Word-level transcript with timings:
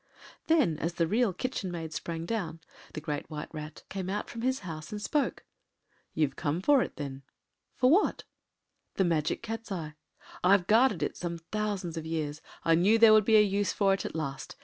Then, 0.47 0.79
as 0.79 0.95
the 0.95 1.05
Real 1.05 1.31
Kitchen 1.31 1.69
Maid 1.69 1.93
sprang 1.93 2.25
down, 2.25 2.59
the 2.95 3.01
Great 3.01 3.29
White 3.29 3.53
Rat 3.53 3.83
came 3.87 4.09
out 4.09 4.31
from 4.31 4.41
his 4.41 4.61
house 4.61 4.91
and 4.91 4.99
spoke. 4.99 5.45
“You’ve 6.15 6.35
come 6.35 6.59
for 6.59 6.81
it, 6.81 6.95
then?” 6.95 7.21
“For 7.75 7.91
what?” 7.91 8.23
“The 8.95 9.03
Magic 9.05 9.43
Cat’s 9.43 9.71
eye. 9.71 9.93
I’ve 10.43 10.65
guarded 10.65 11.03
it 11.03 11.17
some 11.17 11.37
thousands 11.37 11.97
of 11.97 12.07
years. 12.07 12.41
I 12.65 12.73
knew 12.73 12.97
there 12.97 13.13
would 13.13 13.25
be 13.25 13.37
a 13.37 13.43
use 13.43 13.73
for 13.73 13.93
it 13.93 14.03
at 14.03 14.15
last. 14.15 14.55